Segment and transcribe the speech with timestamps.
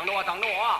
[0.00, 0.78] 等着我，等着我。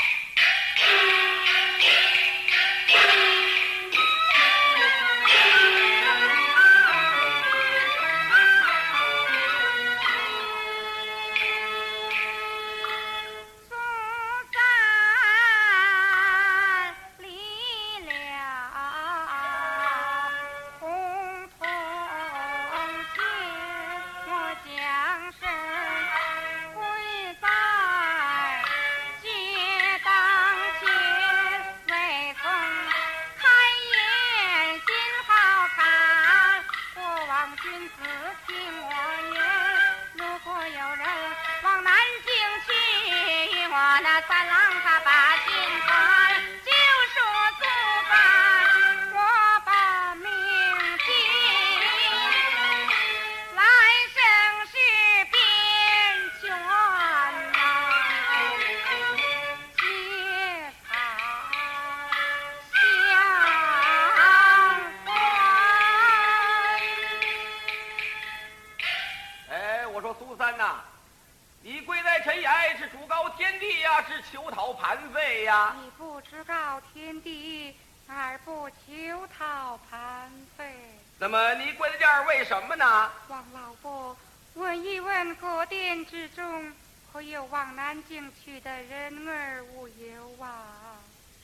[81.19, 83.11] 那么你跪在这儿为什么呢？
[83.29, 84.17] 王老伯，
[84.55, 86.73] 问一问各殿之中，
[87.13, 90.97] 可有往南京去的人儿无有啊？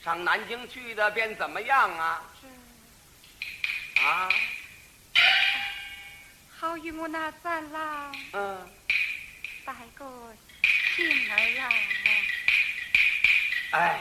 [0.03, 2.23] 上南京去的便怎么样啊？
[2.41, 2.47] 是。
[4.01, 4.29] 啊。
[6.57, 8.15] 好与我那三郎。
[8.33, 8.69] 嗯。
[9.63, 10.05] 拜个
[10.95, 11.69] 信儿啊。
[13.71, 13.99] 哎。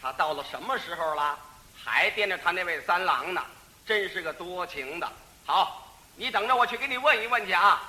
[0.00, 1.36] 他到了什么时候了？
[1.84, 3.42] 还惦着他那位三郎呢？
[3.86, 5.10] 真是个多情的。
[5.46, 7.80] 好，你等着，我去给你问一问去啊。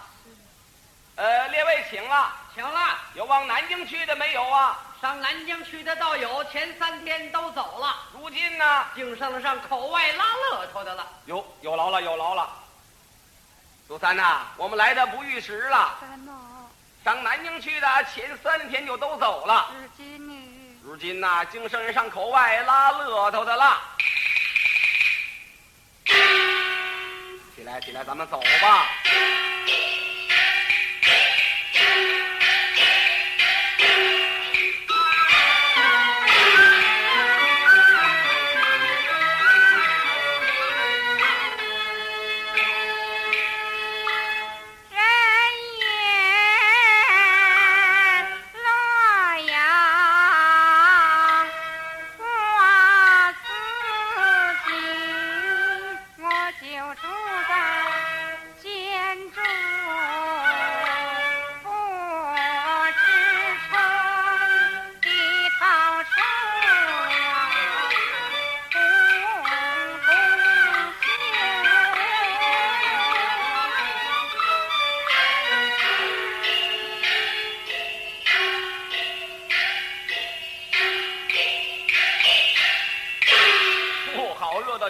[1.15, 2.97] 呃，列位请了，请了。
[3.13, 4.79] 有往南京去的没有啊？
[5.01, 7.95] 上南京去的倒有，前三天都走了。
[8.13, 11.05] 如今呢，净剩了上口外拉乐头的了。
[11.25, 12.49] 有有劳了，有劳了。
[13.87, 15.97] 苏三呐，我们来的不遇时了。
[17.03, 19.71] 上南京去的前三天就都走了。
[19.73, 20.33] 如今呢？
[20.83, 23.81] 如今呐，净剩上口外拉乐头的了。
[27.55, 28.87] 起来，起来，咱们走吧。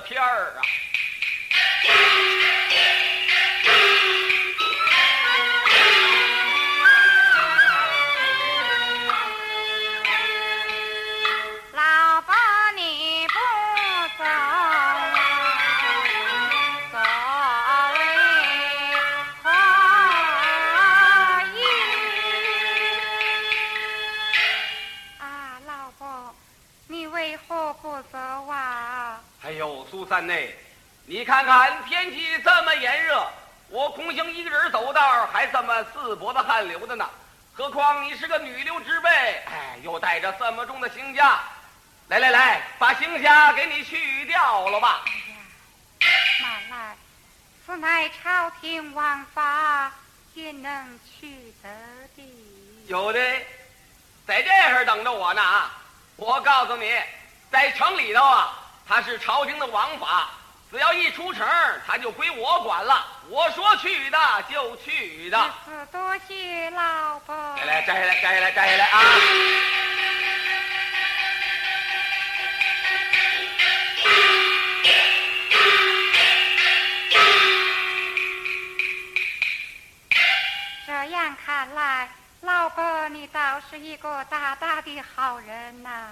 [0.01, 0.61] 天儿啊。
[31.06, 33.28] 你看看天气这么炎热，
[33.69, 37.09] 我空行一个人走道还这么四脖子汗流的呢。
[37.53, 41.38] 何况你是个女流之辈，哎，又带着这么重的行枷。
[42.08, 45.02] 来来来，把行枷给你去掉了吧。
[46.41, 46.96] 慢来，
[47.66, 49.91] 此乃朝廷王法，
[50.35, 51.69] 焉能去得
[52.16, 52.24] 的？
[52.88, 53.19] 有的，
[54.25, 55.72] 在这儿等着我呢啊！
[56.16, 56.93] 我告诉你，
[57.52, 58.59] 在城里头啊，
[58.90, 60.32] 他是朝廷的王法。
[60.72, 61.47] 只要一出城，
[61.88, 63.06] 他就归我管了。
[63.28, 64.18] 我说去的
[64.52, 65.52] 就去的。
[65.91, 67.36] 多谢老伯。
[67.58, 69.03] 摘来，摘下来，摘下来，摘下来啊！
[80.86, 82.09] 这样看来，
[82.41, 86.12] 老伯你倒是一个大大的好人呐。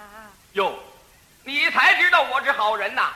[0.52, 0.74] 哟，
[1.48, 3.08] 你才知道我是好人呐。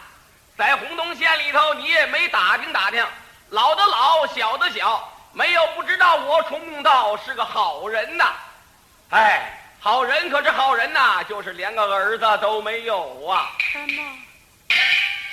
[0.56, 3.06] 在洪洞县里头，你也没打听打听，
[3.50, 8.32] 老的老，小的小，没有不知道我崇公道是个好人呐。
[9.11, 13.50] 哎，好人可是好人呐，就是连个儿子都没有啊！
[13.58, 14.02] 什么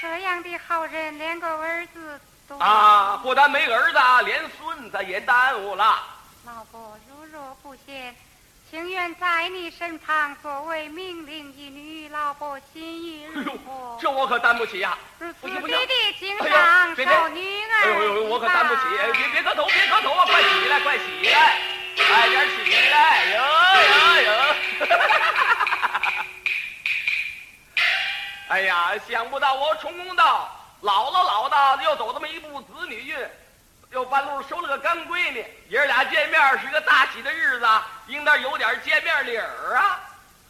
[0.01, 2.19] 这样的好人连个儿子
[2.49, 6.03] 都啊，不但没儿子，连孙子也耽误了。
[6.45, 8.13] 老婆如若不嫌，
[8.69, 18.81] 情愿在你身旁作为命令一女，老伯心意哎呦这我可担不起呀、如此不行不行弟弟经哎上呦别别受女儿哎呦呦呦，我可担不起！
[18.99, 20.23] 哎，别别磕头，别磕头啊！
[20.27, 21.57] 快起来，快起来，
[21.95, 23.25] 快点起来！
[23.33, 23.41] 哟
[23.81, 24.31] 哟哟！
[28.49, 30.47] 哎呀，想不到我冲公道
[30.81, 33.17] 老了老的，又走这么一步子女运，
[33.91, 37.65] 又半路收了个干闺女，爷儿俩见面是个大喜的日子，
[38.07, 39.99] 应当有点见面礼儿啊！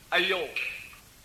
[0.09, 0.37] 哎呦，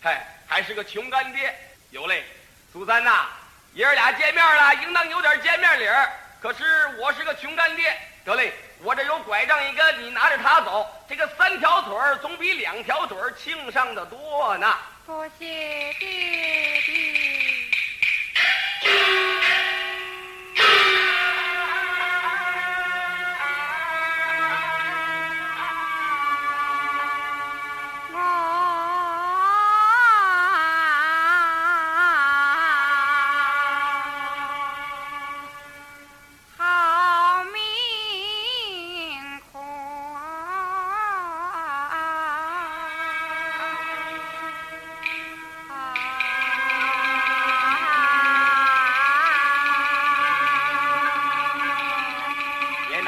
[0.01, 1.53] 嗨，还是个穷干爹，
[1.89, 2.23] 有嘞，
[2.71, 3.25] 苏三呐，
[3.73, 6.09] 爷儿俩见面了，应当有点见面礼儿。
[6.41, 14.73] 可是我是个穷干爹，得嘞，我这有拐杖一根，你拿着它走，这个三条腿儿总比两条腿儿轻上的多呢。
[15.05, 16.95] 多谢爹爹。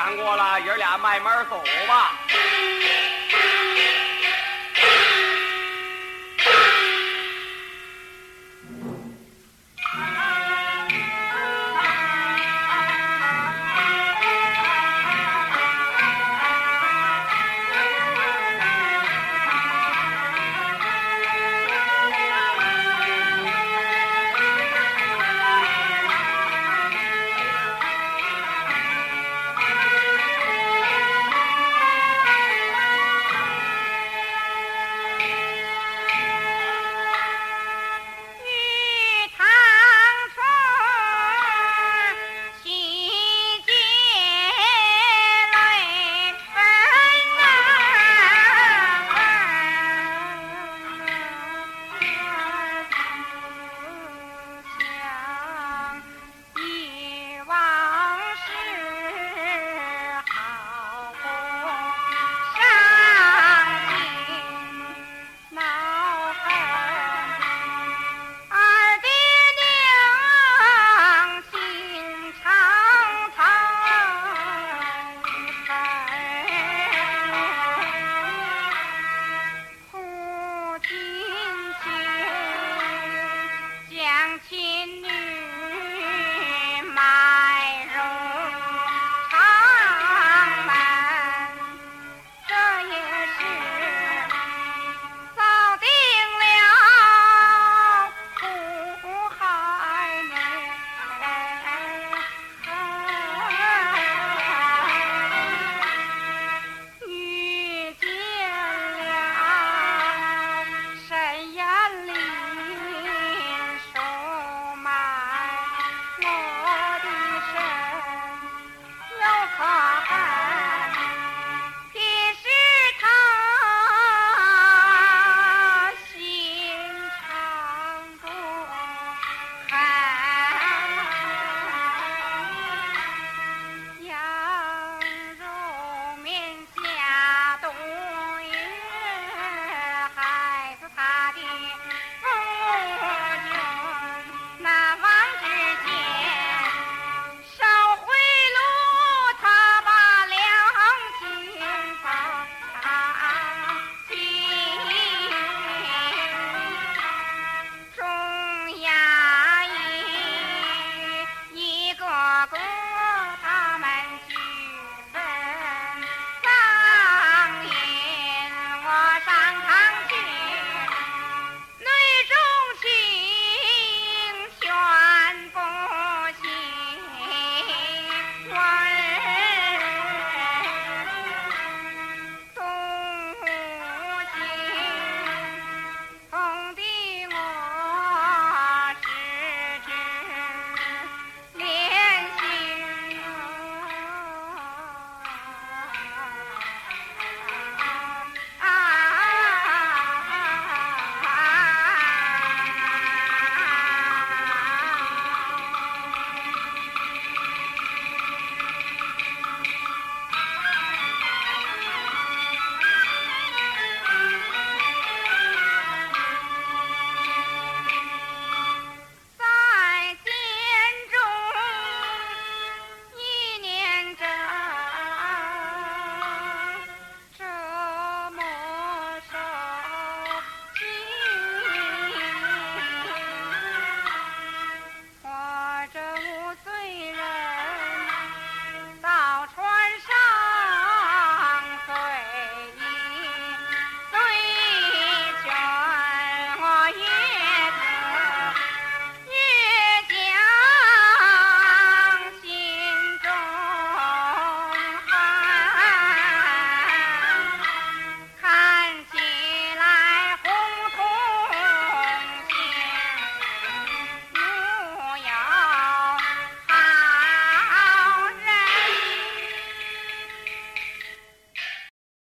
[0.08, 2.18] 难过了，爷俩慢慢走吧。